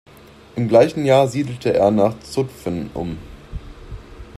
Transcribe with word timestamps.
Im 0.55 0.67
gleichen 0.67 1.05
Jahr 1.05 1.27
siedelte 1.27 1.73
er 1.75 1.91
nach 1.91 2.19
Zutphen 2.21 2.89
um. 2.95 3.19